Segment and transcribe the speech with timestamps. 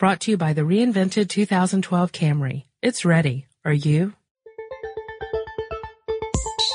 [0.00, 2.64] Brought to you by the reinvented 2012 Camry.
[2.80, 3.44] It's ready.
[3.66, 4.14] Are you?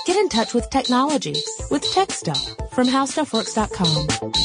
[0.05, 1.33] Get in touch with technology
[1.71, 2.39] with Tech Stuff
[2.73, 4.35] from HowStuffWorks.com.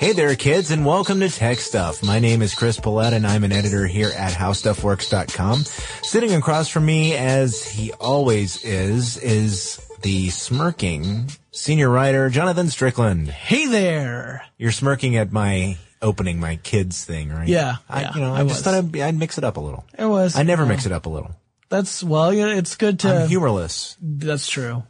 [0.00, 2.02] Hey there, kids, and welcome to Tech Stuff.
[2.02, 5.64] My name is Chris Pollette, and I'm an editor here at HowStuffWorks.com.
[6.02, 13.26] Sitting across from me, as he always is, is the smirking senior writer, Jonathan Strickland.
[13.28, 14.44] Hey there.
[14.58, 17.48] You're smirking at my opening my kids thing, right?
[17.48, 19.60] Yeah, I, yeah, you know, I, I just thought I'd, I'd mix it up a
[19.60, 19.86] little.
[19.98, 20.36] It was.
[20.36, 21.34] I never uh, mix it up a little.
[21.70, 23.22] That's well, it's good to.
[23.22, 23.96] I'm humorless.
[24.00, 24.82] that's true.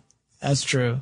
[0.42, 1.00] That's true.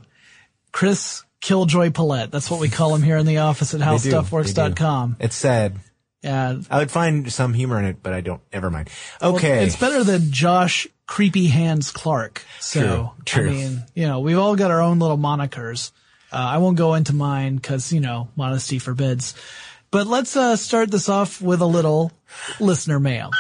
[0.72, 2.30] Chris Killjoy Pollette.
[2.30, 3.80] That's what we call him here in the office at.
[3.80, 5.16] HowStuffWorks.com.
[5.20, 5.78] It's sad.
[6.20, 6.60] Yeah.
[6.70, 8.42] I would find some humor in it, but I don't.
[8.52, 8.90] Never mind.
[9.22, 9.64] Well, Okay.
[9.64, 12.42] it's better than Josh Creepy Hands Clark.
[12.58, 13.50] So, True, true.
[13.50, 15.90] I mean, you know, we've all got our own little monikers.
[16.32, 19.34] Uh, I won't go into mine because, you know, modesty forbids.
[19.90, 22.12] But let's, uh, start this off with a little
[22.60, 23.30] listener mail.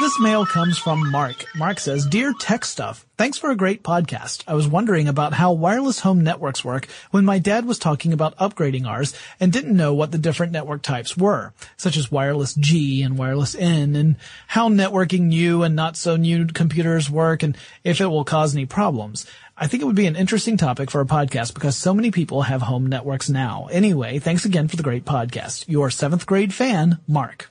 [0.00, 1.44] This mail comes from Mark.
[1.54, 4.42] Mark says, Dear Tech Stuff, thanks for a great podcast.
[4.48, 8.36] I was wondering about how wireless home networks work when my dad was talking about
[8.38, 13.02] upgrading ours and didn't know what the different network types were, such as wireless G
[13.02, 17.54] and wireless N and how networking new and not so new computers work and
[17.84, 19.26] if it will cause any problems.
[19.58, 22.42] I think it would be an interesting topic for a podcast because so many people
[22.42, 23.68] have home networks now.
[23.70, 25.68] Anyway, thanks again for the great podcast.
[25.68, 27.50] Your seventh grade fan, Mark.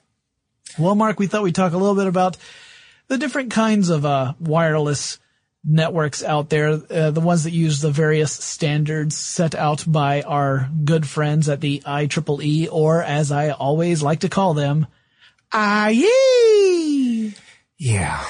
[0.78, 2.38] Well, Mark, we thought we'd talk a little bit about
[3.08, 5.20] the different kinds of uh, wireless
[5.64, 10.70] networks out there, uh, the ones that use the various standards set out by our
[10.84, 14.88] good friends at the IEEE, or as I always like to call them,
[15.54, 17.34] IE.
[17.78, 18.26] Yeah,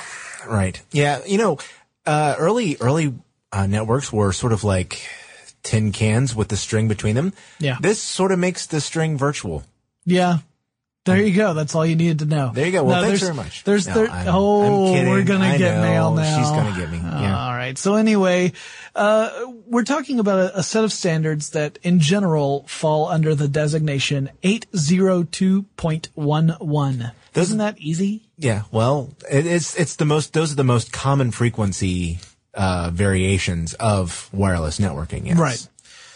[0.47, 0.81] right.
[0.91, 1.59] Yeah, you know,
[2.05, 3.13] uh, early early
[3.51, 5.01] uh, networks were sort of like
[5.63, 7.33] tin cans with the string between them.
[7.59, 7.77] Yeah.
[7.79, 9.63] This sort of makes the string virtual.
[10.05, 10.39] Yeah.
[11.03, 11.55] There you go.
[11.55, 12.51] That's all you needed to know.
[12.53, 12.83] There you go.
[12.83, 13.63] Well, No, thanks very much.
[13.63, 15.81] There's, No, there, I'm- oh, I'm we're gonna I get know.
[15.81, 16.37] mail now.
[16.39, 16.99] She's gonna get me.
[16.99, 17.39] Yeah.
[17.45, 17.75] All right.
[17.75, 18.51] So anyway,
[18.95, 19.31] uh,
[19.65, 24.29] we're talking about a, a set of standards that in general fall under the designation
[24.43, 27.11] 802.11.
[27.33, 28.23] Isn't that easy?
[28.37, 28.63] Yeah.
[28.71, 30.33] Well, it, it's it's the most.
[30.33, 32.19] Those are the most common frequency
[32.53, 35.25] uh, variations of wireless networking.
[35.25, 35.37] Yes.
[35.37, 35.67] Right.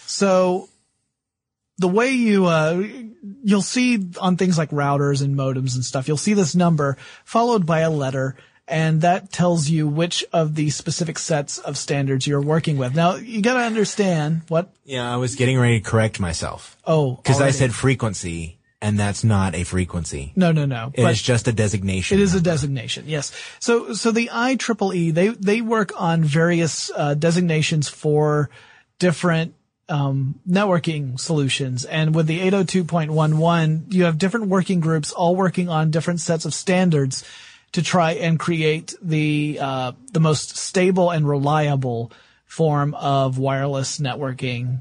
[0.06, 0.70] So
[1.78, 2.84] the way you, uh,
[3.44, 7.66] you'll see on things like routers and modems and stuff, you'll see this number followed
[7.66, 8.36] by a letter
[8.68, 12.96] and that tells you which of the specific sets of standards you're working with.
[12.96, 17.42] Now you gotta understand what, Yeah, I was getting ready to correct myself oh, because
[17.42, 20.34] I said frequency, and that's not a frequency.
[20.36, 20.92] no, no, no.
[20.94, 22.18] It is just a designation.
[22.18, 23.32] It is a designation, yes.
[23.60, 28.50] So, so the IEEE, they, they work on various, uh, designations for
[29.00, 29.54] different,
[29.90, 31.86] um, networking solutions.
[31.86, 36.54] And with the 802.11, you have different working groups all working on different sets of
[36.54, 37.24] standards
[37.74, 42.12] to try and create the, uh, the most stable and reliable
[42.46, 44.80] form of wireless networking.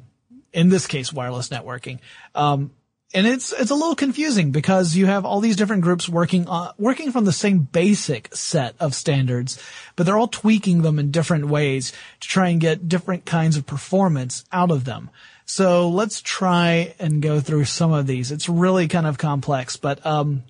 [0.53, 1.99] In this case, wireless networking.
[2.35, 2.71] Um,
[3.15, 6.73] and it's it's a little confusing because you have all these different groups working on
[6.77, 9.63] working from the same basic set of standards,
[9.95, 13.67] but they're all tweaking them in different ways to try and get different kinds of
[13.67, 15.11] performance out of them.
[15.47, 18.33] So let's try and go through some of these.
[18.33, 20.43] It's really kind of complex, but um,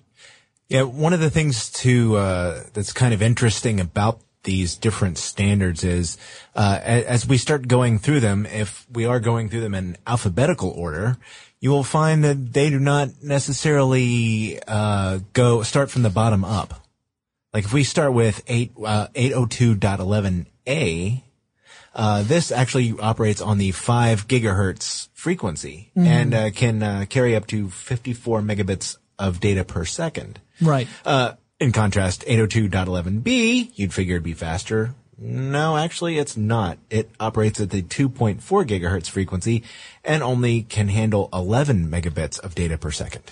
[0.67, 5.83] Yeah, one of the things to uh, that's kind of interesting about these different standards
[5.83, 6.17] is
[6.55, 10.69] uh, as we start going through them, if we are going through them in alphabetical
[10.69, 11.17] order,
[11.65, 16.85] you will find that they do not necessarily uh, go start from the bottom up.
[17.55, 21.23] Like if we start with eight uh, 802.11a,
[21.95, 27.47] uh, this actually operates on the 5 gigahertz frequency and uh, can uh, carry up
[27.47, 30.39] to 54 megabits of data per second.
[30.61, 30.87] right.
[31.03, 34.93] Uh, in contrast, 802.11b, you'd figure it'd be faster.
[35.17, 36.77] No, actually, it's not.
[36.89, 39.63] It operates at the 2.4 gigahertz frequency
[40.03, 43.23] and only can handle 11 megabits of data per second.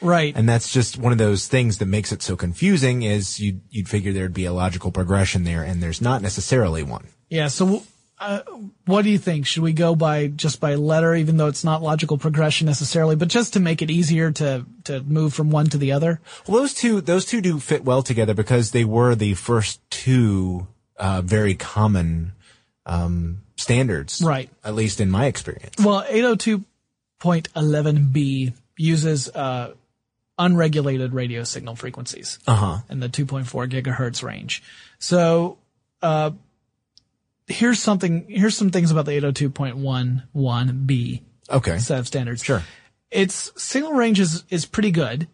[0.00, 0.34] Right.
[0.36, 3.88] And that's just one of those things that makes it so confusing is you'd, you'd
[3.88, 7.06] figure there'd be a logical progression there and there's not necessarily one.
[7.30, 7.48] yeah.
[7.48, 7.82] So,
[8.18, 8.40] uh,
[8.86, 9.46] what do you think?
[9.46, 13.28] Should we go by just by letter, even though it's not logical progression necessarily, but
[13.28, 16.22] just to make it easier to to move from one to the other?
[16.48, 20.66] Well, those two, those two do fit well together because they were the first two,
[20.98, 22.32] uh, very common,
[22.86, 24.22] um, standards.
[24.22, 24.48] Right.
[24.64, 25.74] At least in my experience.
[25.82, 26.04] Well,
[27.20, 29.72] 802.11b uses uh,
[30.38, 32.78] unregulated radio signal frequencies Uh huh.
[32.90, 34.62] in the 2.4 gigahertz range.
[34.98, 35.56] So,
[36.02, 36.32] uh,
[37.48, 41.78] here's something, here's some things about the 802.11b Okay.
[41.78, 42.44] set of standards.
[42.44, 42.62] Sure.
[43.10, 45.28] Its signal range is, is pretty good,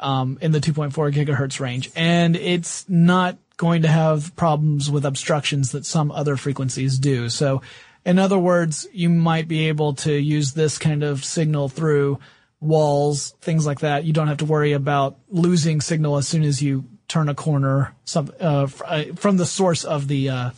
[0.00, 5.72] um, in the 2.4 gigahertz range, and it's not going to have problems with obstructions
[5.72, 7.28] that some other frequencies do.
[7.28, 7.62] So,
[8.04, 12.18] in other words, you might be able to use this kind of signal through
[12.60, 14.04] walls, things like that.
[14.04, 17.94] You don't have to worry about losing signal as soon as you turn a corner
[18.04, 20.50] some, uh, uh, from the source of the, uh,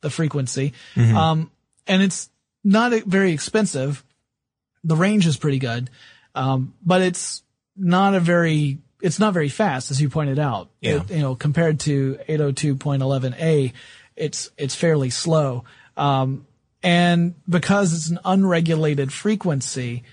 [0.00, 0.72] the frequency.
[1.16, 1.50] Um,
[1.86, 2.30] and it's
[2.64, 4.04] not very expensive.
[4.84, 5.90] The range is pretty good.
[6.34, 7.42] Um, but it's
[7.76, 10.68] not a very, it's not very fast, as you pointed out.
[10.80, 11.02] Yeah.
[11.02, 13.72] It- you know, compared to 802.11a,
[14.16, 15.64] it's, it's fairly slow.
[15.96, 16.46] Um,
[16.82, 20.04] and because it's an unregulated frequency,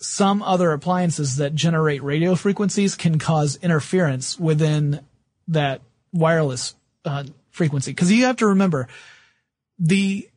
[0.00, 5.00] some other appliances that generate radio frequencies can cause interference within
[5.48, 5.80] that
[6.12, 6.74] wireless
[7.04, 7.92] uh, frequency.
[7.92, 8.88] Because you have to remember
[9.78, 10.28] the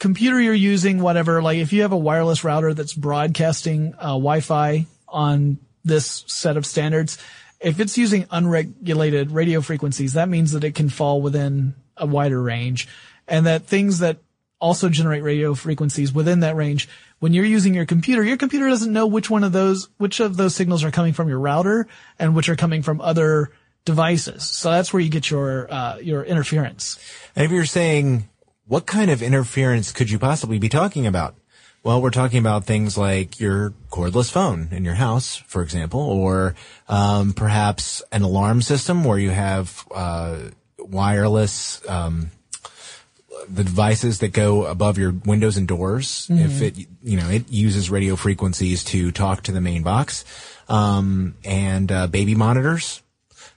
[0.00, 1.40] computer you're using, whatever.
[1.40, 6.66] Like if you have a wireless router that's broadcasting uh, Wi-Fi on this set of
[6.66, 7.18] standards,
[7.60, 12.42] if it's using unregulated radio frequencies, that means that it can fall within a wider
[12.42, 12.88] range,
[13.28, 14.18] and that things that
[14.60, 16.88] also generate radio frequencies within that range.
[17.18, 20.36] When you're using your computer, your computer doesn't know which one of those, which of
[20.36, 21.86] those signals are coming from your router
[22.18, 23.50] and which are coming from other
[23.84, 24.44] devices.
[24.44, 26.98] So that's where you get your, uh, your interference.
[27.34, 28.28] And if you're saying,
[28.66, 31.34] what kind of interference could you possibly be talking about?
[31.84, 36.54] Well, we're talking about things like your cordless phone in your house, for example, or
[36.88, 40.38] um, perhaps an alarm system where you have uh,
[40.78, 42.30] wireless um,
[43.48, 46.28] the devices that go above your windows and doors.
[46.30, 50.24] If it, you know, it uses radio frequencies to talk to the main box,
[50.68, 53.02] um, and uh, baby monitors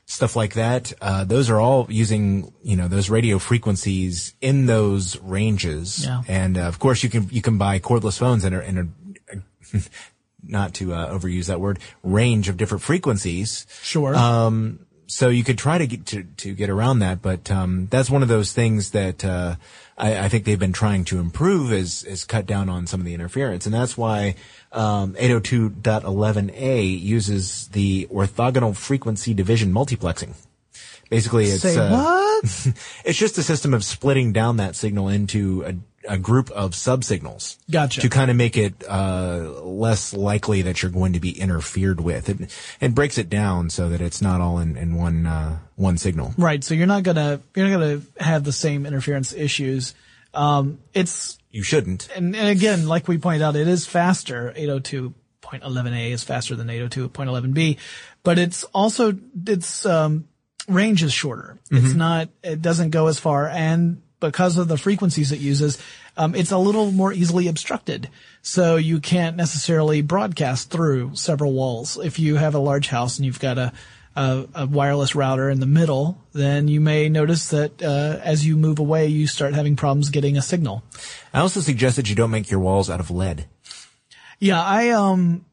[0.06, 0.94] stuff like that.
[1.02, 6.06] Uh, those are all using, you know, those radio frequencies in those ranges.
[6.06, 6.22] Yeah.
[6.28, 8.88] And uh, of course, you can you can buy cordless phones in a,
[10.44, 13.66] not to uh, overuse that word, range of different frequencies.
[13.82, 14.16] Sure.
[14.16, 18.10] Um, so you could try to get to, to get around that, but um, that's
[18.10, 19.56] one of those things that uh,
[19.98, 23.06] I, I think they've been trying to improve is is cut down on some of
[23.06, 24.36] the interference, and that's why
[24.72, 30.36] um, 802.11a uses the orthogonal frequency division multiplexing.
[31.10, 32.40] Basically, it's Say uh,
[33.06, 35.76] it's just a system of splitting down that signal into a,
[36.08, 37.58] a group of subsignals.
[37.70, 38.02] Gotcha.
[38.02, 42.30] To kind of make it uh, less likely that you're going to be interfered with.
[42.30, 45.98] It, it breaks it down so that it's not all in, in one uh, one
[45.98, 46.34] signal.
[46.38, 46.64] Right.
[46.64, 49.94] So you're not gonna you're not gonna have the same interference issues.
[50.34, 52.10] Um, it's You shouldn't.
[52.16, 54.54] and, and again, like we pointed out, it is faster.
[54.58, 57.78] 802.11a is faster than 802.11b,
[58.24, 59.14] but it's also
[59.48, 60.28] its um,
[60.68, 61.58] range is shorter.
[61.72, 62.30] It's not.
[62.44, 65.82] It doesn't go as far, and because of the frequencies it uses,
[66.18, 68.10] um, it's a little more easily obstructed.
[68.42, 71.98] So you can't necessarily broadcast through several walls.
[71.98, 73.74] If you have a large house and you've got a
[74.16, 78.56] a, a wireless router in the middle, then you may notice that uh, as you
[78.56, 80.84] move away, you start having problems getting a signal.
[81.34, 83.46] I also suggest that you don't make your walls out of lead.
[84.40, 85.46] Yeah, I um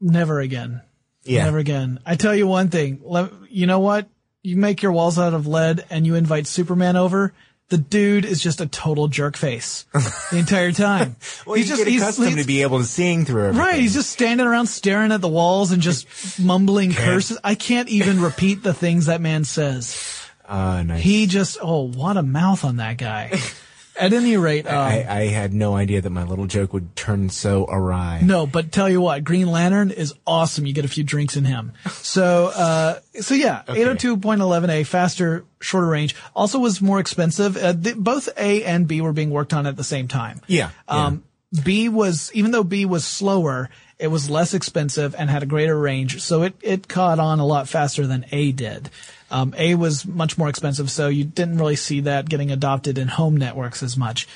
[0.00, 0.82] never again.
[1.22, 1.44] Yeah.
[1.44, 2.00] Never again.
[2.06, 3.02] I tell you one thing.
[3.48, 4.08] You know what?
[4.42, 7.34] You make your walls out of lead and you invite Superman over.
[7.70, 11.16] The dude is just a total jerk face the entire time.
[11.46, 13.66] Well, you get accustomed to be able to seeing through everything.
[13.66, 17.38] Right, he's just standing around staring at the walls and just mumbling curses.
[17.42, 20.20] I can't even repeat the things that man says.
[20.44, 21.02] Uh, nice.
[21.02, 23.38] He just, oh, what a mouth on that guy.
[24.00, 27.28] At any rate, um, I, I had no idea that my little joke would turn
[27.28, 28.20] so awry.
[28.24, 30.64] No, but tell you what, Green Lantern is awesome.
[30.66, 31.72] You get a few drinks in him.
[31.90, 36.16] So, uh, so yeah, 802.11a, faster, shorter range.
[36.34, 37.56] Also was more expensive.
[37.56, 40.40] Uh, th- both A and B were being worked on at the same time.
[40.46, 41.24] Yeah, Um,
[41.64, 45.78] B was, even though B was slower, it was less expensive and had a greater
[45.78, 46.22] range.
[46.22, 48.88] So it, it caught on a lot faster than A did.
[49.30, 53.08] Um, A was much more expensive, so you didn't really see that getting adopted in
[53.08, 54.28] home networks as much.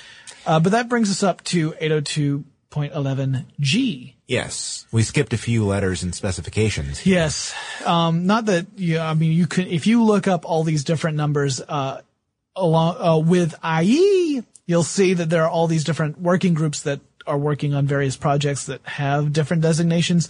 [0.46, 4.14] Uh, but that brings us up to 802.11g.
[4.26, 4.86] Yes.
[4.90, 7.06] We skipped a few letters and specifications.
[7.06, 7.54] Yes.
[7.84, 11.16] Um, not that, you, I mean, you could, if you look up all these different
[11.16, 12.00] numbers, uh,
[12.56, 17.00] along, uh, with IE, you'll see that there are all these different working groups that
[17.26, 20.28] are working on various projects that have different designations.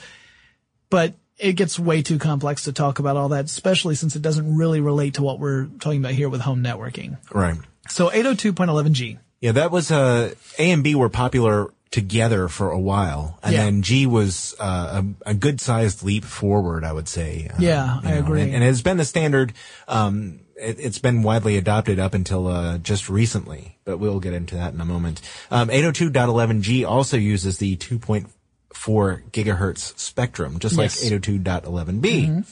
[0.91, 4.57] But it gets way too complex to talk about all that, especially since it doesn't
[4.57, 7.17] really relate to what we're talking about here with home networking.
[7.33, 7.57] Right.
[7.89, 9.19] So 802.11g.
[9.41, 13.39] Yeah, that was, uh, A and B were popular together for a while.
[13.43, 13.65] And Yeah.
[13.65, 17.51] then G was, uh, a, a good sized leap forward, I would say.
[17.53, 18.43] Uh, Yeah, I agree.
[18.43, 19.53] And, and it's been the standard,
[19.87, 24.55] um, it, it's been widely adopted up until uh, just recently, but we'll get into
[24.55, 25.21] that in a moment.
[25.51, 28.27] Um, 802.11g also uses the 2.4
[28.75, 31.03] gigahertz spectrum, just Yes.
[31.03, 32.45] like 802.11b.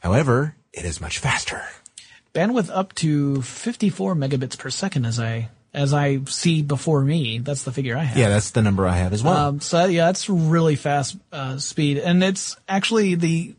[0.00, 1.62] However, it is much faster.
[2.34, 7.38] Bandwidth up to 54 megabits per second as I, as I see before me.
[7.38, 8.16] That's the figure I have.
[8.18, 9.36] Yeah, that's the number I have as well.
[9.36, 13.54] Um, so yeah, that's really fast uh, speed, and it's actually the.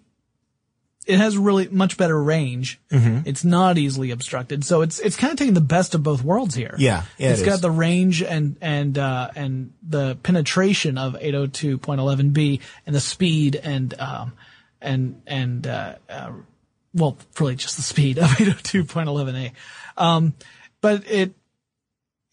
[1.07, 2.79] It has really much better range.
[2.91, 3.21] Mm-hmm.
[3.25, 6.53] It's not easily obstructed, so it's it's kind of taking the best of both worlds
[6.53, 6.75] here.
[6.77, 7.61] Yeah, yeah, it's it got is.
[7.61, 14.33] the range and and uh, and the penetration of 802.11b and the speed and um
[14.81, 16.31] and and uh, uh
[16.93, 19.51] well, really just the speed of 802.11a.
[19.97, 20.33] Um,
[20.81, 21.33] but it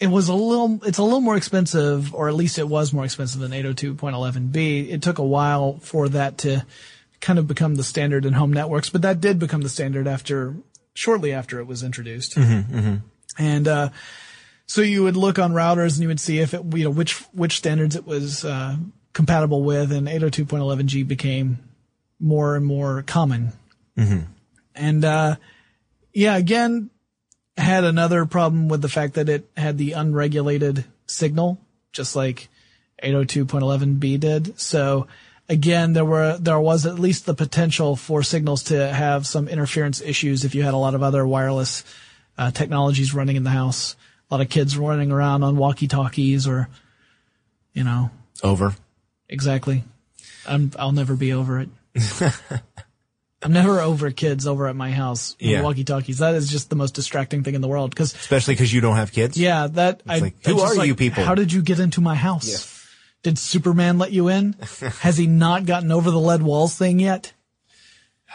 [0.00, 3.04] it was a little it's a little more expensive or at least it was more
[3.04, 6.66] expensive than 802.11b it took a while for that to
[7.24, 10.54] kind of become the standard in home networks but that did become the standard after
[10.92, 12.36] shortly after it was introduced.
[13.38, 13.88] And uh,
[14.66, 17.14] so you would look on routers and you would see if it you know which
[17.32, 18.76] which standards it was uh,
[19.12, 21.58] compatible with and 802.11g became
[22.20, 23.52] more and more common.
[24.74, 25.36] And uh,
[26.12, 26.90] yeah again
[27.56, 31.58] had another problem with the fact that it had the unregulated signal,
[31.92, 32.48] just like
[33.02, 34.58] 802.11b did.
[34.58, 35.06] So
[35.48, 40.00] again, there were, there was at least the potential for signals to have some interference
[40.00, 41.84] issues if you had a lot of other wireless
[42.38, 43.96] uh, technologies running in the house.
[44.30, 46.68] A lot of kids running around on walkie-talkies or,
[47.72, 48.10] you know,
[48.42, 48.74] Over.
[49.28, 49.84] exactly.
[50.46, 51.68] I'm, I'll never be over it.
[53.42, 55.60] I'm never over kids over at my house Yeah.
[55.62, 56.18] walkie-talkies.
[56.18, 57.94] That is just the most distracting thing in the world.
[57.94, 59.36] Cause Especially because you don't have kids.
[59.36, 60.18] yeah, that I.
[60.20, 61.22] like, who just are like, you people?
[61.24, 62.48] How did you get into my house?
[62.48, 62.56] Yeah.
[63.24, 64.52] Did Superman let you in?
[65.00, 67.32] Has he not gotten over the lead walls thing yet?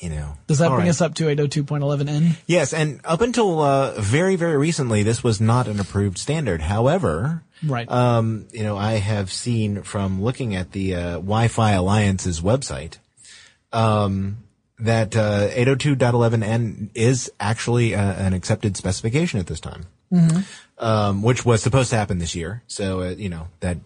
[0.00, 0.36] You know.
[0.48, 0.90] Does that All bring right.
[0.90, 2.36] us up to 802.11n?
[2.48, 6.60] Yes, and up until uh, very, very recently, this was not an approved standard.
[6.60, 7.88] However, Right.
[7.88, 12.98] um, you know, I have seen from looking at the uh, Wi-Fi Alliance's website
[13.72, 14.38] um,
[14.80, 19.86] that uh, 802.11n is actually uh, an accepted specification at this time,
[20.78, 22.64] um, which was supposed to happen this year.
[22.66, 23.76] So, uh, you know, that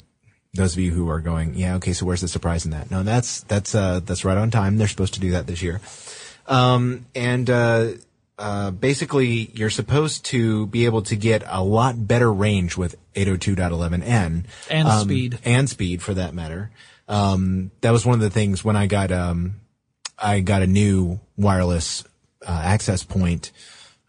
[0.56, 2.90] those of you who are going, yeah, okay, so where's the surprise in that?
[2.90, 4.76] No, that's that's uh, that's right on time.
[4.78, 5.80] They're supposed to do that this year.
[6.46, 7.88] Um, and uh,
[8.38, 14.44] uh, basically, you're supposed to be able to get a lot better range with 802.11n
[14.70, 15.38] And um, speed.
[15.44, 16.70] and speed for that matter.
[17.08, 19.56] Um, that was one of the things when I got um,
[20.18, 22.04] I got a new wireless
[22.46, 23.52] uh, access point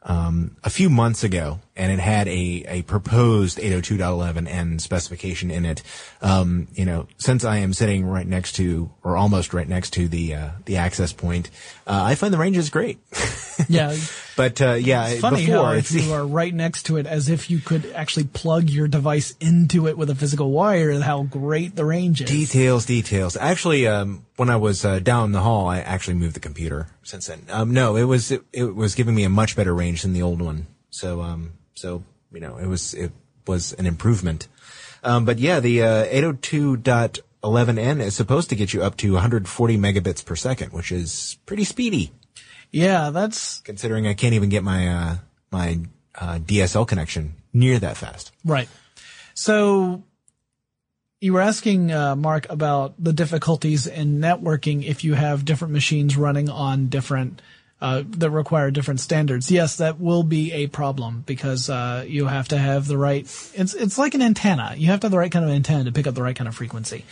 [0.04, 5.84] um, a few months ago, and it had a, a proposed 802.11n specification in it.
[6.22, 10.08] Um, you know, since I am sitting right next to, or almost right next to
[10.08, 11.50] the uh, the access point,
[11.86, 13.00] uh, I find the range is great.
[13.70, 13.96] yeah.
[14.36, 17.30] but uh, yeah, It's funny before how if you are right next to it as
[17.30, 21.76] if you could actually plug your device into it with a physical wire, how great
[21.76, 22.30] the range is.
[22.30, 23.38] Details, details.
[23.38, 27.28] Actually, um, when I was uh, down the hall, I actually moved the computer since
[27.28, 27.44] then.
[27.50, 30.22] Um, no, it was it, it was giving me a much better range than the
[30.24, 30.68] old one.
[30.90, 33.12] So, um, so you know, it was it
[33.46, 34.48] was an improvement.
[35.04, 40.26] Um, but yeah, the uh, 802.11n is supposed to get you up to 140 megabits
[40.26, 42.12] per second, which is pretty speedy,
[42.72, 45.16] Yeah, that's considering I can't even get my uh,
[45.52, 45.80] my
[46.16, 48.32] uh, DSL connection near that fast.
[48.44, 48.68] Right.
[49.36, 50.04] So
[51.22, 56.18] you were asking uh, Mark about the difficulties in networking if you have different machines
[56.18, 57.42] running on different
[57.80, 59.52] uh, that require different standards.
[59.52, 63.22] Yes, that will be a problem because uh, you have to have the right.
[63.54, 64.74] It's it's like an antenna.
[64.78, 66.48] You have to have the right kind of antenna to pick up the right kind
[66.48, 67.06] of frequency.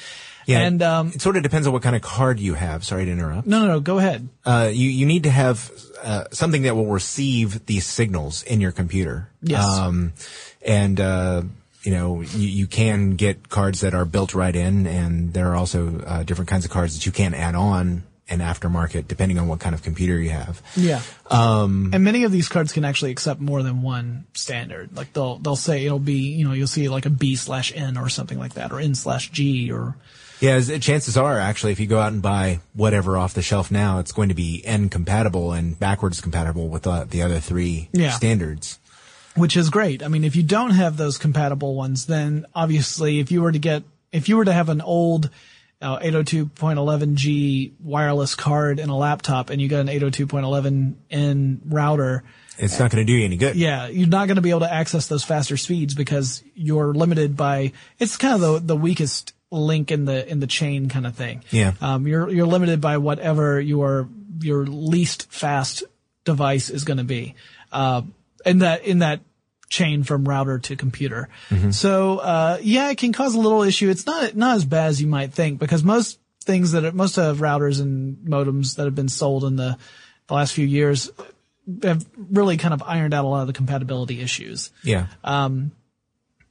[0.47, 2.85] Yeah, And um, it sort of depends on what kind of card you have.
[2.85, 3.47] Sorry to interrupt.
[3.47, 3.79] no, no, no.
[3.79, 4.29] Go ahead.
[4.45, 5.71] uh, you you need to have
[6.03, 9.29] uh, something that will receive these signals in your computer.
[9.41, 9.63] Yes.
[9.65, 10.13] Um,
[10.63, 11.41] and uh,
[11.81, 15.55] you know you, you can get cards that are built right in, and there are
[15.55, 19.47] also uh, different kinds of cards that you can add on an aftermarket depending on
[19.47, 20.61] what kind of computer you have.
[20.75, 21.01] Yeah.
[21.29, 24.95] Um, and many of these cards can actually accept more than one standard.
[24.95, 27.97] Like they'll they'll say it'll be you know you'll see like a B slash N
[27.97, 29.95] or something like that or N slash G or
[30.39, 33.99] Yeah, chances are actually, if you go out and buy whatever off the shelf now,
[33.99, 38.11] it's going to be N compatible and backwards compatible with uh, the other three Yeah.
[38.11, 38.79] standards.
[39.35, 40.01] which is great.
[40.01, 43.59] I mean, if you don't have those compatible ones, then obviously if you were to
[43.59, 45.29] get, if you were to have an old
[45.85, 52.23] uh, 802.11g wireless card in a laptop and you got an 802.11n router,
[52.57, 53.55] It's not going to do you any good.
[53.55, 57.37] yeah, you're not going to be able to access those faster speeds because you're limited
[57.37, 61.15] by, it's kind of the, the weakest link in the, in the chain kind of
[61.15, 61.43] thing.
[61.51, 61.73] Yeah.
[61.81, 64.09] Um, you're, you're limited by whatever your,
[64.41, 65.83] your least fast
[66.23, 67.35] device is going to be,
[67.71, 68.01] uh,
[68.45, 69.21] in that, in that
[69.69, 71.27] chain from router to computer.
[71.71, 73.89] So, uh, yeah, it can cause a little issue.
[73.89, 77.17] It's not, not as bad as you might think because most things that are, most
[77.17, 79.77] of routers and modems that have been sold in the,
[80.27, 81.09] the last few years
[81.83, 84.71] have really kind of ironed out a lot of the compatibility issues.
[84.83, 85.07] Yeah.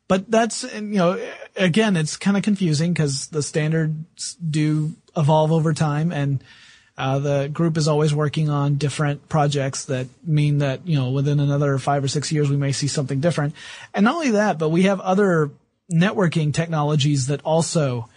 [0.06, 1.18] But that's, you know,
[1.56, 6.42] again, it's kind of confusing because the standards do evolve over time and,
[6.96, 11.40] uh, the group is always working on different projects that mean that, you know, within
[11.40, 13.54] another five or six years, we may see something different.
[13.92, 15.50] And not only that, but we have other
[15.92, 18.08] networking technologies that also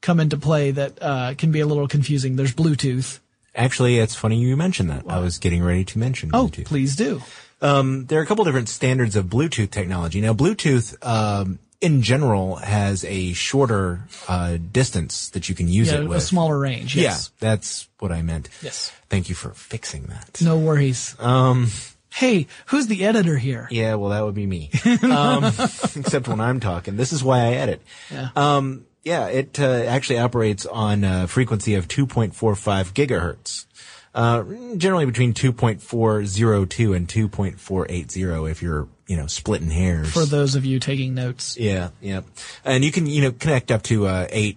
[0.00, 2.36] come into play that, uh, can be a little confusing.
[2.36, 3.18] There's Bluetooth.
[3.54, 5.04] Actually, it's funny you mentioned that.
[5.08, 6.64] I was getting ready to mention Oh, Bluetooth.
[6.64, 7.22] please do.
[7.60, 10.20] Um, there are a couple different standards of Bluetooth technology.
[10.20, 16.00] Now, Bluetooth, um, in general has a shorter, uh, distance that you can use Yeah,
[16.00, 16.18] it with.
[16.18, 16.94] A smaller range.
[16.96, 17.30] Yes.
[17.40, 18.48] Yeah, that's what I meant.
[18.62, 18.92] Yes.
[19.10, 20.40] Thank you for fixing that.
[20.40, 21.16] No worries.
[21.18, 21.66] Um,
[22.14, 23.66] hey, who's the editor here?
[23.70, 24.70] Yeah, well, that would be me.
[25.02, 25.44] Um,
[25.96, 26.96] except when I'm talking.
[26.96, 27.82] This is why I edit.
[28.10, 28.28] Yeah.
[28.36, 33.66] Um, yeah, it uh, actually operates on a frequency of 2.45 gigahertz.
[34.14, 34.44] Uh,
[34.76, 40.10] generally between 2.402 and 2.480 if you're, you know, splitting hairs.
[40.10, 41.58] For those of you taking notes.
[41.58, 42.22] Yeah, yeah.
[42.64, 44.56] And you can, you know, connect up to, uh, eight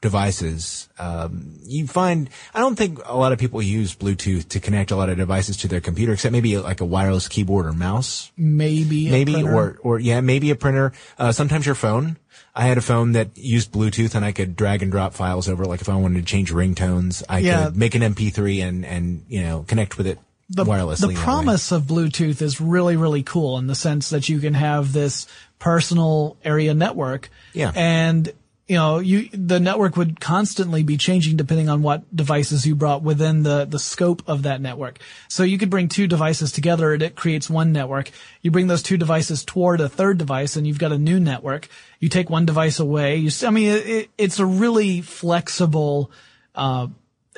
[0.00, 0.88] devices.
[1.00, 4.96] Um, you find, I don't think a lot of people use Bluetooth to connect a
[4.96, 8.30] lot of devices to their computer, except maybe like a wireless keyboard or mouse.
[8.36, 10.92] Maybe, Maybe, or, or yeah, maybe a printer.
[11.18, 12.18] Uh, sometimes your phone.
[12.54, 15.64] I had a phone that used Bluetooth and I could drag and drop files over.
[15.64, 17.64] Like if I wanted to change ringtones, I Yeah.
[17.66, 21.08] could make an MP3 and, and, you know, connect with it the, wirelessly.
[21.08, 24.92] the promise of Bluetooth is really, really cool in the sense that you can have
[24.92, 25.26] this
[25.58, 27.28] personal area network.
[27.52, 27.72] Yeah.
[27.74, 28.32] And,
[28.66, 33.02] you know, you, the network would constantly be changing depending on what devices you brought
[33.02, 34.98] within the, the scope of that network.
[35.28, 38.10] So you could bring two devices together and it creates one network.
[38.40, 41.68] You bring those two devices toward a third device and you've got a new network.
[42.00, 43.16] You take one device away.
[43.16, 46.10] You, I mean, it, it's a really flexible,
[46.54, 46.88] uh,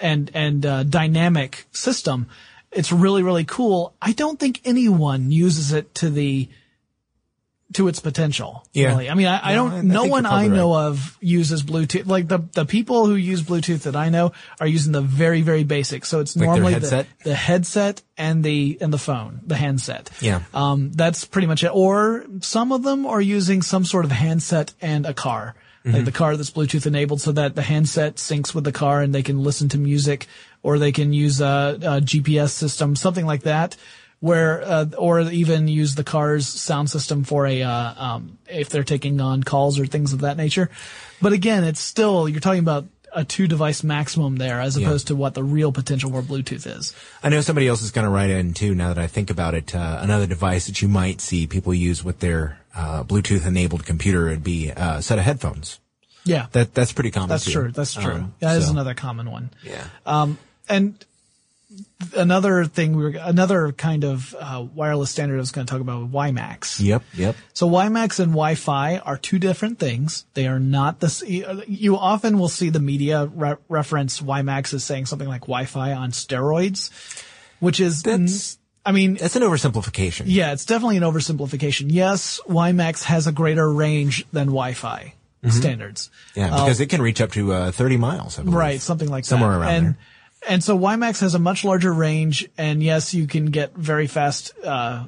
[0.03, 2.29] and and uh, dynamic system.
[2.72, 3.94] It's really really cool.
[4.00, 6.48] I don't think anyone uses it to the
[7.72, 8.66] to its potential.
[8.72, 8.88] Yeah.
[8.88, 9.09] Really.
[9.09, 9.72] I mean, I, I No, don't.
[9.72, 12.06] I- I no think one I know of uses Bluetooth.
[12.06, 15.62] Like the the people who use Bluetooth that I know are using the very very
[15.62, 16.04] basic.
[16.04, 20.11] So it's Like normally the the headset and the and the phone, the handset.
[20.20, 20.42] Yeah.
[20.52, 21.70] Um, that's pretty much it.
[21.72, 25.54] Or some of them are using some sort of handset and a car.
[25.85, 25.96] Mm-hmm.
[25.96, 29.14] Like the car that's Bluetooth enabled so that the handset syncs with the car and
[29.14, 30.26] they can listen to music
[30.62, 33.77] or they can use a, a GPS system, something like that.
[34.20, 38.85] Where, uh, or even use the car's sound system for a, uh, um, if they're
[38.85, 40.68] taking on calls or things of that nature.
[41.23, 45.16] But again, it's still, you're talking about a two device maximum there as opposed to
[45.16, 46.94] what the real potential for Bluetooth is.
[47.23, 48.75] I know somebody else is going to write in too.
[48.75, 52.05] Now that I think about it, uh, another device that you might see people use
[52.05, 55.81] with their uh, Bluetooth-enabled computer would be a set of headphones.
[56.25, 56.46] Yeah.
[56.53, 57.31] That that's pretty common.
[57.31, 57.53] That's too.
[57.53, 57.70] true.
[57.73, 58.12] That's true.
[58.12, 59.51] Um, that is so, another common one.
[59.62, 59.85] Yeah.
[60.70, 61.04] And
[62.16, 65.80] another thing we were, another kind of uh, wireless standard I was going to talk
[65.80, 66.80] about was WiMAX.
[66.80, 67.02] Yep.
[67.14, 67.37] Yep.
[67.52, 70.24] So WiMAX and Wi-Fi are two different things.
[70.35, 71.64] They are not the.
[71.68, 76.12] You often will see the media re- reference WiMAX as saying something like Wi-Fi on
[76.12, 76.90] steroids,
[77.61, 78.02] which is.
[78.02, 80.22] That's- I mean, That's an oversimplification.
[80.24, 81.88] yeah, it's definitely an oversimplification.
[81.90, 85.12] Yes, WiMAX has a greater range than Wi-Fi
[85.50, 86.11] standards.
[86.35, 88.38] Yeah, because it can reach up to uh, 30 miles.
[88.38, 88.54] I believe.
[88.56, 89.59] Right, something like Somewhere that.
[89.61, 89.96] around and, there.
[90.48, 94.53] And so WiMAX has a much larger range, and yes, you can get very fast
[94.64, 95.05] uh,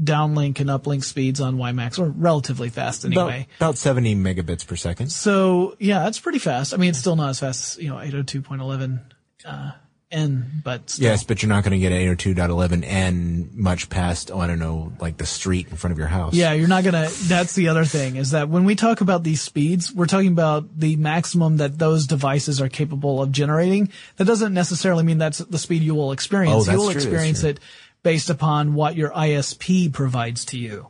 [0.00, 3.48] downlink and uplink speeds on WiMAX, or relatively fast About, anyway.
[3.56, 5.10] about 70 megabits per second.
[5.10, 6.74] So yeah, that's pretty fast.
[6.74, 9.00] I mean, it's still not as fast as you know 802.11
[9.44, 9.72] uh,
[10.10, 11.04] n, but still.
[11.04, 15.16] Yes, but you're not going to get 802.11n much past, oh, I don't know, like
[15.16, 16.34] the street in front of your house.
[16.34, 19.40] Yeah, you're not gonna, that's the other thing is that when we talk about these
[19.40, 23.90] speeds, we're talking about the maximum that those devices are capable of generating.
[24.16, 26.68] That doesn't necessarily mean that's the speed you will experience.
[26.68, 27.60] Oh, you will true, experience it
[28.02, 30.88] based upon what your ISP provides to you.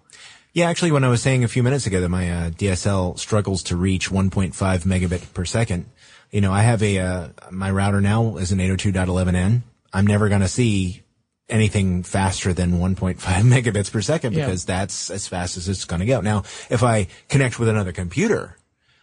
[0.52, 3.62] Yeah, actually, when I was saying a few minutes ago that my uh, DSL struggles
[3.64, 5.84] to reach 1.5 megabit per second,
[6.30, 9.62] you know, I have a uh, my router now is an 802.11n.
[9.92, 11.02] I'm never going to see
[11.48, 14.46] anything faster than 1.5 megabits per second Yeah.
[14.46, 16.20] because that's as fast as it's going to go.
[16.20, 18.56] Now, if I connect with another computer,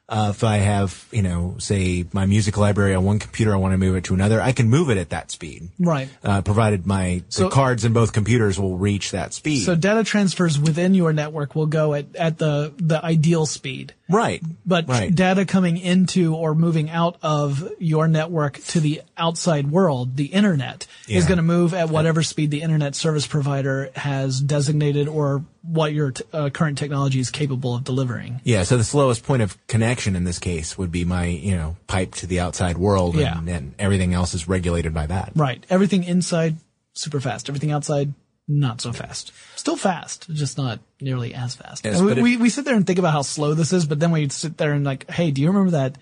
[0.09, 3.71] Uh, if I have, you know, say my music library on one computer, I want
[3.71, 5.69] to move it to another, I can move it at that speed.
[5.79, 6.09] Right.
[6.21, 9.63] Uh, provided my So- the cards in both computers will reach that speed.
[9.63, 13.93] So data transfers within your network will go at, at the, the ideal speed.
[14.09, 14.43] right.
[14.65, 15.13] But right.
[15.13, 20.85] data coming into or moving out of your network to the outside world, the internet,
[21.07, 25.93] is going to move at whatever speed the internet service provider has designated or what
[25.93, 28.41] your t- uh, current technology is capable of delivering.
[28.43, 31.77] Yeah, so the slowest point of connection in this case would be my, you know,
[31.87, 33.37] pipe to the outside world Yeah.
[33.37, 35.31] and, and everything else is regulated by that.
[35.35, 35.65] Right.
[35.69, 36.57] Everything inside,
[36.93, 37.47] super fast.
[37.49, 38.13] Everything outside,
[38.45, 39.31] not so fast.
[39.55, 41.85] Still fast, just not nearly as fast.
[41.85, 44.01] Yes, we, if- we, we sit there and think about how slow this is, but
[44.01, 45.97] then we sit there and like, hey, do you remember that,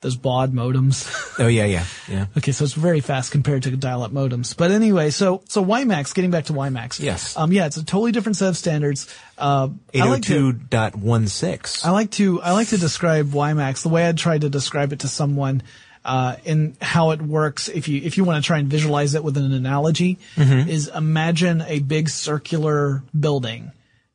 [0.00, 1.08] those baud modems?
[1.38, 2.26] Oh yeah, yeah, yeah.
[2.36, 4.56] Okay, so it's very fast compared to dial-up modems.
[4.56, 7.00] But anyway, so so WiMAX, getting back to WiMAX.
[7.00, 7.36] Yes.
[7.36, 9.12] Um, yeah, it's a totally different set of standards.
[9.36, 11.84] Uh, I like to 802.16.
[11.84, 15.00] I like to I like to describe WiMAX the way I'd try to describe it
[15.00, 15.62] to someone.
[16.04, 19.22] Uh, in how it works, if you if you want to try and visualize it
[19.22, 23.72] with an analogy, is imagine a big circular building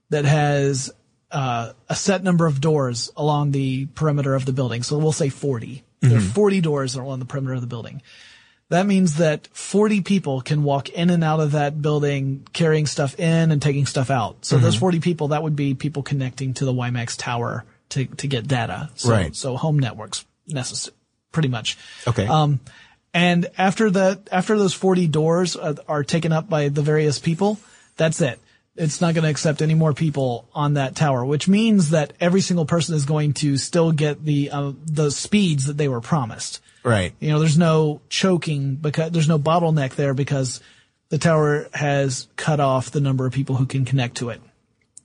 [0.09, 0.91] that has
[1.33, 4.83] uh, a set number of doors along the perimeter of the building.
[4.83, 5.83] So we'll say 40.
[6.01, 8.01] There are 40 doors along the perimeter of the building.
[8.69, 13.17] That means that 40 people can walk in and out of that building carrying stuff
[13.19, 14.43] in and taking stuff out.
[14.45, 18.27] So those 40 people, that would be people connecting to the WiMAX tower to, to
[18.27, 18.89] get data.
[18.95, 19.35] So, Right.
[19.35, 20.95] So home networks necessary,
[21.31, 21.77] pretty much.
[22.07, 22.27] Okay.
[22.27, 22.59] Um,
[23.13, 27.59] and after that, after those 40 doors are, are taken up by the various people,
[27.95, 28.39] that's it.
[28.75, 32.41] It's not going to accept any more people on that tower, which means that every
[32.41, 36.59] single person is going to still get the, uh, the speeds that they were promised.
[36.83, 37.13] right.
[37.19, 40.59] You know, there's no choking because there's no bottleneck there because
[41.09, 44.41] the tower has cut off the number of people who can connect to it.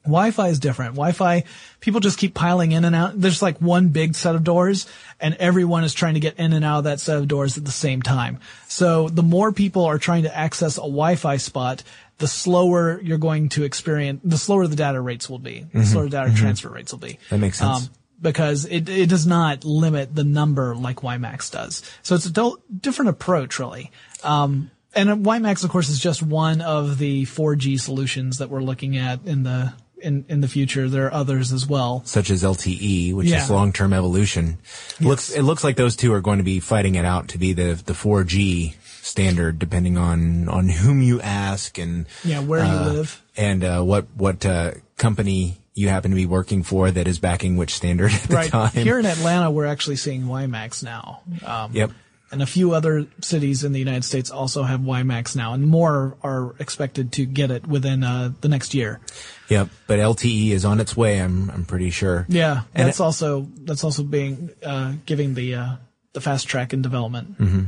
[0.04, 0.92] Wi-Fi is different.
[0.94, 1.44] Wi-Fi,
[1.80, 3.20] people just keep piling in and out.
[3.20, 4.87] There's like one big set of doors
[5.20, 7.64] and everyone is trying to get in and out of that set of doors at
[7.64, 8.40] the same time.
[8.68, 11.82] So the more people are trying to access a Wi-Fi spot,
[12.18, 16.08] the slower you're going to experience, the slower the data rates will be, the slower
[16.08, 17.14] data transfer rates will be.
[17.14, 17.34] Mm-hmm.
[17.34, 17.90] That makes sense.
[18.20, 21.82] because it, it does not limit the number like WiMAX does.
[22.02, 23.92] So it's a do- different approach really.
[24.24, 28.96] Um, and WiMAX, of course, is just one of the 4G solutions that we're looking
[28.96, 30.88] at in the in, in the future.
[30.88, 32.02] There are others as well.
[32.04, 33.42] Such as LTE, which Yeah.
[33.42, 34.58] is long-term evolution.
[35.00, 37.52] Looks, it looks like those two are going to be fighting it out to be
[37.52, 42.92] the, the 4G standard depending on, on whom you ask and, Yeah, where you uh,
[42.92, 43.22] live.
[43.37, 47.56] and, uh, what, what, uh, company you happen to be working for that is backing
[47.56, 48.70] which standard at the time.
[48.72, 51.20] here in Atlanta, we're actually seeing WiMAX now.
[51.46, 51.92] Um, Yep.
[52.30, 56.14] And a few other cities in the United States also have WiMAX now, and more
[56.22, 59.00] are expected to get it within uh, the next year.
[59.48, 59.68] Yep.
[59.87, 61.18] But LTE is on its way.
[61.20, 62.26] I'm, I'm pretty sure.
[62.28, 65.72] Yeah, And that's it- also that's also being uh, giving the uh,
[66.14, 67.38] the fast track in development.
[67.38, 67.62] Mm-hmm.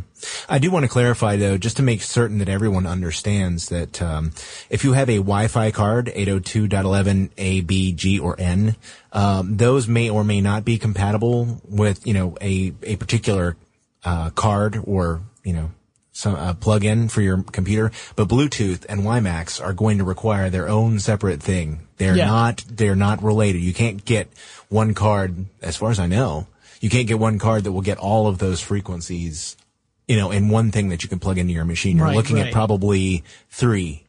[0.48, 4.32] I do want to clarify though, just to make certain that everyone understands that um,
[4.70, 8.76] if you have a Wi-Fi card, 802.11 A, B, G, or N,
[9.12, 13.56] um, those may or may not be compatible with you know a a particular
[14.04, 15.70] uh, card or you know
[16.20, 17.90] some uh, plug-in for your computer.
[18.16, 21.86] But Bluetooth and WiMAX are going to require their own separate thing.
[21.96, 22.26] They're Yeah.
[22.26, 23.60] not they're not related.
[23.62, 24.28] You can't get
[24.68, 26.46] one card, as far as I know,
[26.80, 29.56] you can't get one card that will get all of those frequencies,
[30.06, 31.96] you know, in one thing that you can plug into your machine.
[31.96, 32.46] You're Right, looking right.
[32.48, 34.04] at probably three.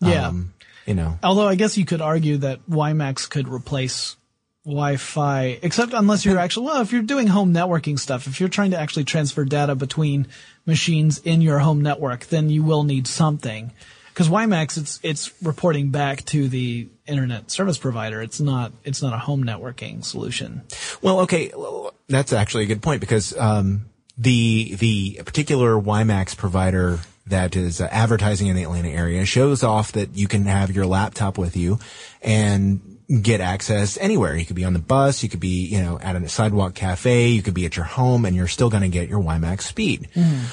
[0.00, 0.28] Yeah.
[0.28, 0.54] Um,
[0.86, 4.16] you know, Although I guess you could argue that WiMAX could replace
[4.64, 8.70] Wi-Fi, except unless you're actually well, if you're doing home networking stuff, if you're trying
[8.70, 10.28] to actually transfer data between
[10.66, 13.72] machines in your home network, then you will need something.
[14.10, 18.22] Because WiMAX, it's it's reporting back to the internet service provider.
[18.22, 20.62] It's not it's not a home networking solution.
[21.00, 21.50] Well, okay,
[22.08, 27.88] that's actually a good point because um, the the particular WiMAX provider that is uh,
[27.90, 31.78] advertising in the Atlanta area shows off that you can have your laptop with you
[32.20, 34.34] and get access anywhere.
[34.36, 37.28] You could be on the bus, you could be, you know, at a sidewalk cafe,
[37.28, 40.08] you could be at your home and you're still going to get your WiMAX speed.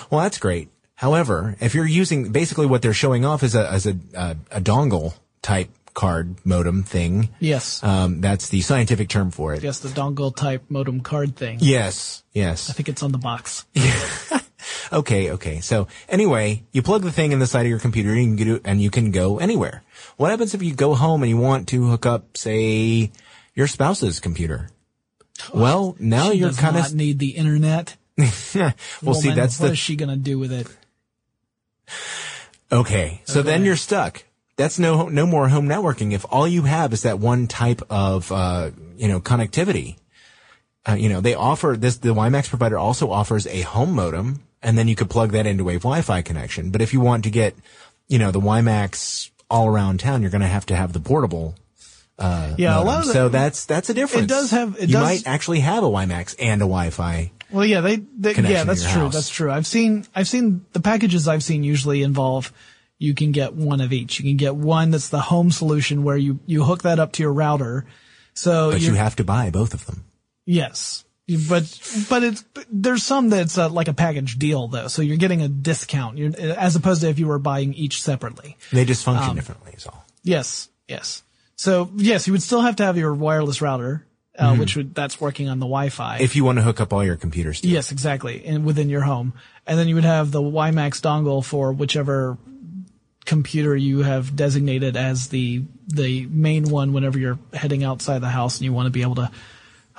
[0.10, 0.70] Well, that's great.
[0.96, 4.62] However, if you're using basically what they're showing off is a as a a, a
[4.62, 7.30] dongle type card modem thing.
[7.40, 7.84] Yes.
[7.84, 9.64] Um, that's the scientific term for it.
[9.64, 11.58] Yes, the dongle type modem card thing.
[11.62, 12.70] Yes, Yes.
[12.70, 13.66] I think it's on the box.
[14.92, 15.60] Okay, okay.
[15.60, 18.54] So anyway, you plug the thing in the side of your computer and you can
[18.54, 19.84] go, and you can go anywhere.
[20.18, 23.12] What happens if you go home and you want to hook up, say,
[23.54, 24.70] your spouse's computer?
[25.54, 27.96] Well, now she you're kind of, need the internet.
[28.18, 30.68] well, see, that's what the, is she gonna do with it?
[32.72, 33.22] okay.
[33.26, 34.24] So then you're stuck.
[34.58, 38.30] That's no, no more home networking if all you have is that one type of,
[38.32, 39.96] uh, you know, connectivity.
[40.88, 44.78] Uh, you know, they offer this, the WiMAX provider also offers a home modem and
[44.78, 46.70] then you could plug that into a Wi-Fi connection.
[46.72, 47.56] But if you want to get,
[48.08, 51.56] you know, the WiMAX all around town, you're going to have to have the portable
[52.18, 54.26] uh, Yeah, a lot of the- so that's that's a difference.
[54.26, 57.32] It does have- it you does- might actually have a WiMAX and a Wi-Fi.
[57.52, 59.04] Well, yeah, they, they yeah, that's true.
[59.04, 59.14] house.
[59.14, 59.50] That's true.
[59.52, 62.52] I've seen, I've seen the packages I've seen usually involve
[63.00, 64.20] you can get one of each.
[64.20, 67.24] You can get one that's the home solution where you, you hook that up to
[67.24, 67.86] your router.
[68.34, 70.04] So But you have to buy both of them.
[70.46, 71.06] Yes.
[71.48, 71.64] But,
[72.10, 74.88] but it's, there's some that's uh, like a package deal though.
[74.88, 78.58] So you're getting a discount you're, as opposed to if you were buying each separately.
[78.72, 79.74] They just Um, function differently.
[79.78, 80.06] Is all.
[80.24, 80.70] Yes.
[80.88, 81.24] Yes.
[81.56, 85.22] So yes, you would still have to have your wireless router, uh, which would, that's
[85.22, 86.18] working on the Wi-Fi.
[86.20, 87.62] If you want to hook up all your computers.
[87.62, 87.68] To.
[87.68, 88.44] Yes, exactly.
[88.46, 89.34] And within your home.
[89.68, 92.38] And then you would have the WiMAX dongle for whichever
[93.26, 98.58] computer you have designated as the, the main one whenever you're heading outside the house
[98.58, 99.30] and you want to be able to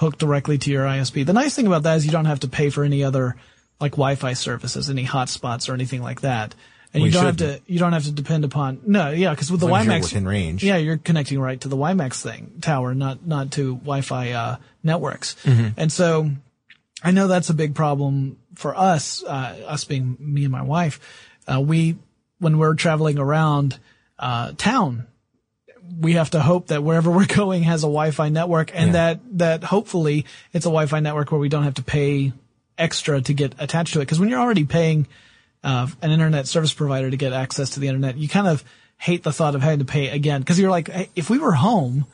[0.01, 1.27] hook directly to your ISP.
[1.27, 3.37] The nice thing about that is you don't have to pay for any other
[3.79, 6.55] like Wi-Fi services, any hotspots or anything like that.
[6.95, 9.51] And Well, you don't have to, you don't have to depend upon, no, yeah, cause
[9.51, 10.65] with the As WiMAX, within range.
[10.65, 15.37] yeah, you're connecting right to the WiMAX thing, tower, not, not to Wi-Fi, uh, networks.
[15.45, 15.69] Mm-hmm.
[15.77, 16.31] And so
[17.03, 20.99] I know that's a big problem for us, uh, us being me and my wife.
[21.47, 21.99] Uh, we,
[22.39, 23.79] when we're traveling around,
[24.19, 25.07] uh, town,
[26.01, 28.93] we have to hope that wherever we're going has a Wi-Fi network and Yeah.
[28.93, 32.33] that, that hopefully it's a Wi-Fi network where we don't have to pay
[32.79, 34.09] extra to get attached to it.
[34.09, 35.07] Cause when you're already paying,
[35.63, 38.65] uh, an internet service provider to get access to the internet, you kind of
[38.97, 40.43] hate the thought of having to pay again.
[40.43, 42.07] Cause you're like, hey, if we were home,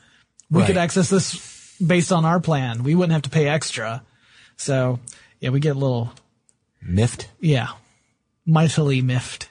[0.51, 2.83] we could access this based on our plan.
[2.83, 4.03] We wouldn't have to pay extra.
[4.57, 4.99] So
[5.41, 6.13] yeah, we get a little,
[6.81, 7.29] Miffed.
[7.41, 7.69] yeah,
[8.47, 9.49] mightily miffed.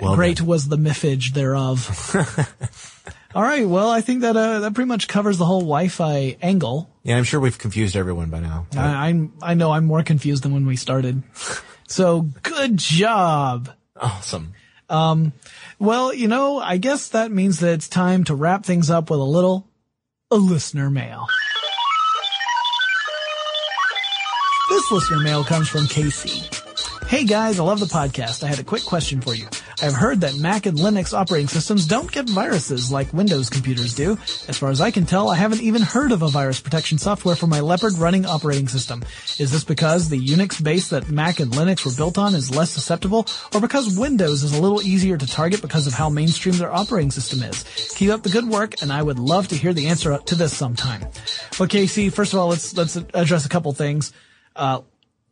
[0.00, 0.46] Well Great done.
[0.46, 2.14] was the miffage thereof.
[3.34, 3.66] All right.
[3.68, 6.88] Well, I think that, uh, that pretty much covers the whole Wi-Fi angle.
[7.02, 8.66] Yeah, I'm sure we've confused everyone by now.
[8.76, 11.22] I, I'm, I know I'm more confused than when we started.
[11.90, 13.70] So good job.
[13.96, 14.52] awesome.
[15.78, 19.20] Well, you know, I guess that means that it's time to wrap things up with
[19.20, 19.66] a little
[20.30, 21.26] a listener mail.
[24.68, 26.42] This listener mail comes from Casey.
[27.08, 28.44] Hey guys, I love the podcast.
[28.44, 29.48] I had a quick question for you.
[29.80, 34.18] I've heard that Mac and Linux operating systems don't get viruses like Windows computers do.
[34.46, 37.34] As far as I can tell, I haven't even heard of a virus protection software
[37.34, 39.02] for my Leopard running operating system.
[39.38, 42.72] Is this because the Unix base that Mac and Linux were built on is less
[42.72, 46.74] susceptible, or because Windows is a little easier to target because of how mainstream their
[46.74, 47.64] operating system is?
[47.96, 50.54] Keep up the good work, and I would love to hear the answer to this
[50.54, 51.08] sometime.
[51.58, 54.12] Okay, see, first of all, let's let's address a couple things.
[54.54, 54.82] Uh,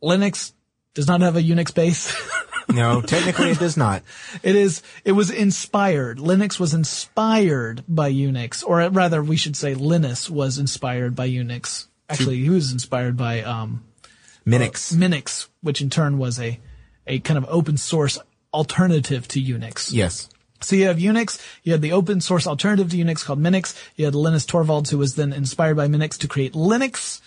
[0.01, 0.53] Linux
[0.97, 2.13] does not have a Unix base.
[2.69, 4.03] No, technically it does not.
[4.43, 6.17] It is, it was inspired.
[6.17, 11.87] Linux was inspired by Unix, or rather we should say Linus was inspired by Unix.
[12.09, 13.85] Actually, he was inspired by, um,
[14.45, 14.93] Minix.
[14.93, 16.59] Minix, which in turn was a,
[17.07, 18.19] a kind of open source
[18.53, 19.93] alternative to Unix.
[19.93, 20.27] Yes.
[20.59, 24.03] So you have Unix, you had the open source alternative to Unix called Minix, you
[24.03, 27.21] had Linus Torvalds who was then inspired by Minix to create Linux.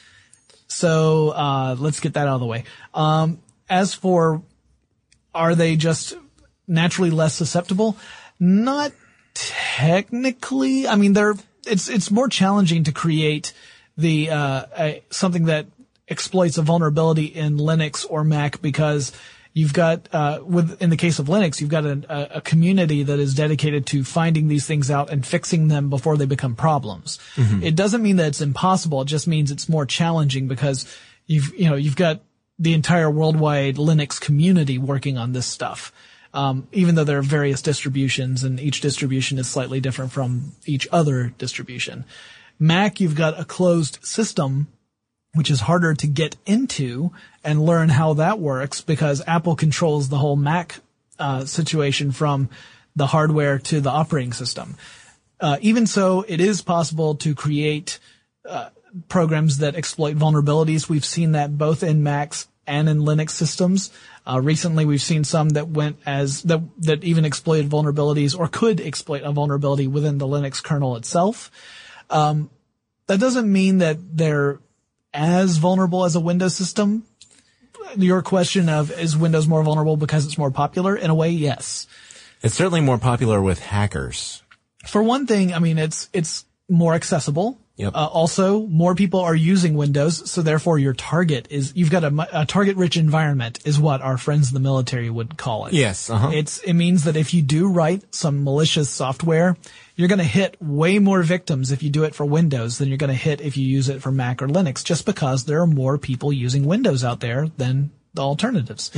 [0.69, 2.65] So, uh, let's get that out of the way.
[2.93, 4.43] Um, as for,
[5.33, 6.17] are they just
[6.67, 7.97] naturally less susceptible?
[8.39, 8.93] Not
[9.35, 10.87] technically.
[10.87, 11.35] I mean, they're,
[11.67, 13.53] it's, it's more challenging to create
[13.97, 15.67] the, uh, a, something that
[16.09, 19.13] exploits a vulnerability in Linux or Mac because
[19.53, 23.05] you've got, uh, with, in the case of Linux, you've got a, a, a community
[23.05, 27.19] that is dedicated to finding these things out and fixing them before they become problems.
[27.63, 29.03] It doesn't mean that it's impossible.
[29.03, 30.87] It just means it's more challenging because
[31.27, 32.23] you've, you know, you've got
[32.61, 35.93] the entire worldwide Linux community working on this stuff.
[36.33, 40.87] Um, even though there are various distributions and each distribution is slightly different from each
[40.93, 42.05] other distribution.
[42.57, 44.69] Mac, you've got a closed system,
[45.35, 47.11] which is harder to get into
[47.43, 50.77] and learn how that works because Apple controls the whole Mac,
[51.19, 52.49] uh, situation from
[52.95, 54.77] the hardware to the operating system.
[55.41, 57.99] Uh, even so, it is possible to create
[58.49, 58.69] uh,
[59.09, 60.89] programs that exploit vulnerabilities.
[60.89, 63.91] We've seen that both in Macs and in Linux systems.
[64.25, 68.81] Uh, recently, we've seen some that went as that that even exploited vulnerabilities or could
[68.81, 71.51] exploit a vulnerability within the Linux kernel itself.
[72.09, 72.49] Um,
[73.09, 74.61] that doesn't mean that they're
[75.13, 77.05] as vulnerable as a Windows system.
[77.97, 80.95] Your question of is Windows more vulnerable because it's more popular?
[80.95, 81.89] In a way, yes.
[82.43, 84.43] It's certainly more popular with hackers.
[84.87, 87.59] For one thing, I mean, it's, it's more accessible.
[87.81, 87.95] Yep.
[87.95, 92.41] Uh, also, more people are using Windows, so therefore your target is, you've got a,
[92.43, 95.73] a target-rich environment is what our friends in the military would call it.
[95.73, 96.31] Yes, uh-huh.
[96.35, 99.57] It's, it means that if you do write some malicious software,
[99.97, 103.15] you're gonna hit way more victims if you do it for Windows than you're gonna
[103.15, 106.33] hit if you use it for Mac or Linux, just because there are more people
[106.33, 108.91] using Windows out there than the alternatives.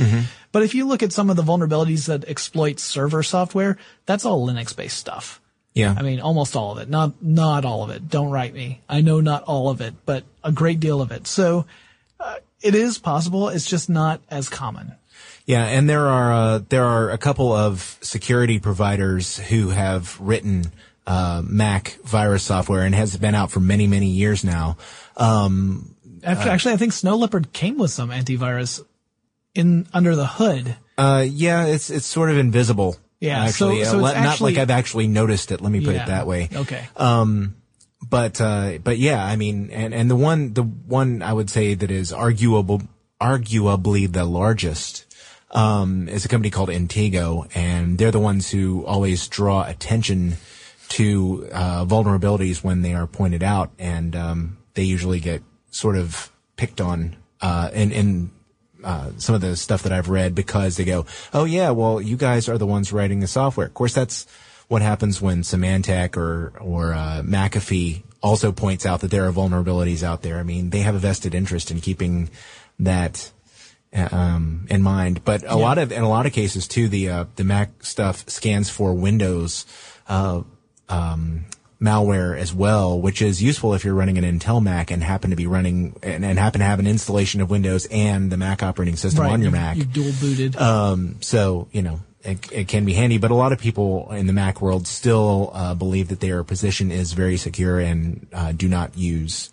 [0.51, 4.45] But if you look at some of the vulnerabilities that exploit server software, that's all
[4.45, 5.39] Linux-based stuff.
[5.73, 5.95] Yeah.
[5.97, 6.89] I mean, almost all of it.
[6.89, 8.09] Not, not all of it.
[8.09, 8.81] Don't write me.
[8.87, 11.25] I know not all of it, but a great deal of it.
[11.27, 11.65] So,
[12.19, 13.49] uh, it is possible.
[13.49, 14.93] It's just not as common.
[15.45, 20.71] Yeah, and there are uh, there are a couple of security providers who have written
[21.05, 24.77] uh, Mac virus software and has been out for many many years now.
[25.17, 28.81] Um, Actually, actually, I think Snow Leopard came with some antivirus
[29.53, 30.77] in under the hood.
[30.97, 32.95] uh, yeah, it's it's sort of invisible.
[33.23, 35.61] Yeah, actually, so Uh, it's not actually- like I've actually noticed it.
[35.61, 36.03] Let me put Yeah.
[36.03, 36.49] it that way.
[36.53, 36.81] Okay.
[36.97, 37.55] Um,
[38.07, 41.73] but uh, but yeah, I mean, and and the one the one I would say
[41.73, 42.81] that is arguable,
[43.21, 45.05] arguably the largest,
[45.51, 50.35] um, is a company called Intego, and they're the ones who always draw attention
[50.89, 56.29] to uh, vulnerabilities when they are pointed out, and um, they usually get sort of
[56.57, 58.31] picked on uh, in in
[58.83, 62.17] uh, some of the stuff that I've read because they go, oh yeah, well you
[62.17, 63.67] guys are the ones writing the software.
[63.67, 64.25] Of course, that's
[64.67, 70.03] what happens when Symantec or or uh, McAfee also points out that there are vulnerabilities
[70.03, 70.39] out there.
[70.39, 72.29] I mean, they have a vested interest in keeping
[72.79, 73.31] that
[73.93, 75.23] uh, um, in mind.
[75.23, 78.27] But a lot of in a lot of cases too, the uh, the Mac stuff
[78.29, 79.65] scans for Windows.
[80.07, 80.43] Uh,
[80.89, 81.45] um,
[81.83, 85.35] malware as well, which is useful if you're running an Intel Mac and happen to
[85.35, 88.95] be running and, and happen to have an installation of Windows and the Mac operating
[88.95, 89.77] system on your you've, Mac.
[89.77, 90.55] You've dual booted.
[90.55, 94.27] Um, so, you know, it, it can be handy, but a lot of people in
[94.27, 98.69] the Mac world still uh, believe that their position is very secure and uh, do
[98.69, 99.51] not use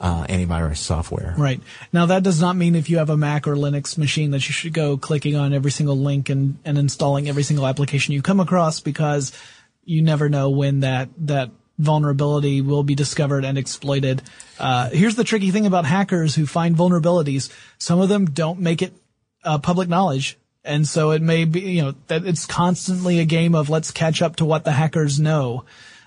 [0.00, 1.34] uh, antivirus software.
[1.38, 1.62] Right.
[1.94, 4.52] Now that does not mean if you have a Mac or Linux machine that you
[4.52, 8.40] should go clicking on every single link and, and installing every single application you come
[8.40, 9.32] across because
[9.84, 14.22] you never know when that, that vulnerability will be discovered and exploited.
[14.58, 17.50] Uh, here's the tricky thing about hackers who find vulnerabilities.
[17.78, 18.92] Some of them don't make it
[19.42, 20.38] uh, public knowledge.
[20.64, 24.22] And so it may be, you know, that it's constantly a game of let's catch
[24.22, 25.64] up to what the hackers know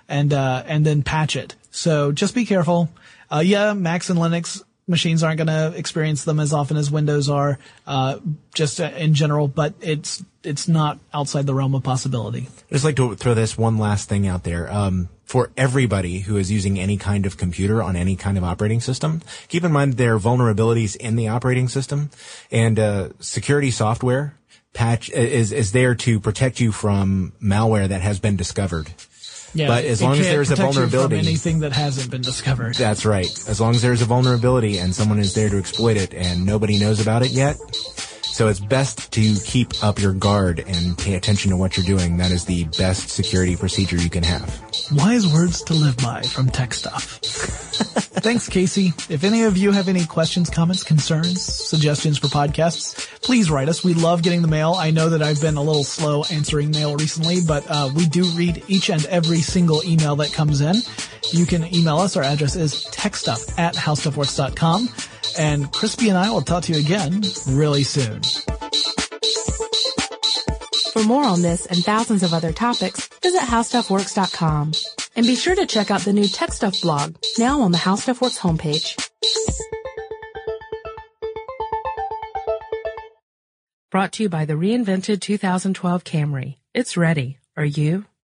[0.08, 1.56] and, uh, and then patch it.
[1.70, 2.90] So just be careful.
[3.32, 7.30] Uh, yeah, Macs and Linux machines aren't going to experience them as often as Windows
[7.30, 8.20] are, uh,
[8.54, 12.48] just in general, but it's, it's not outside the realm of possibility.
[12.70, 14.72] I'd just like to throw this one last thing out there.
[14.72, 18.80] Um, for everybody who is using any kind of computer on any kind of operating
[18.80, 22.10] system, keep in mind there are vulnerabilities in the operating system
[22.50, 24.38] and, uh, security software
[24.72, 28.88] patch is, is there to protect you from malware that has been discovered.
[29.54, 32.22] Yeah, But as long as there's a protect you from vulnerability- anything that hasn't been
[32.22, 32.76] discovered.
[32.76, 33.28] That's right.
[33.48, 36.78] As long as there's a vulnerability and someone is there to exploit it and nobody
[36.80, 37.58] knows about it yet.
[38.38, 42.18] So it's best to keep up your guard and pay attention to what you're doing.
[42.18, 44.62] That is the best security procedure you can have.
[44.92, 47.02] Wise words to live by from Tech Stuff.
[48.22, 48.94] Thanks, Casey.
[49.10, 53.84] If any of you have any questions, comments, concerns, suggestions for podcasts, please write us.
[53.84, 54.76] We love getting the mail.
[54.78, 58.24] I know that I've been a little slow answering mail recently, but uh, we do
[58.36, 60.76] read each and every single email that comes in.
[61.32, 62.16] You can email us.
[62.16, 64.90] Our address is techstuff at howstuffworks.com.
[65.38, 68.22] And Crispy and I will talk to you again really soon.
[70.94, 74.72] For more on this and thousands of other topics, visit howstuffworks.com.
[75.16, 78.38] And be sure to check out the new Tech Stuff blog, now on the HowStuffWorks
[78.38, 79.04] homepage.
[83.90, 86.58] Brought to you by the reinvented 2012 Camry.
[86.74, 87.40] It's ready.
[87.56, 88.06] Are you?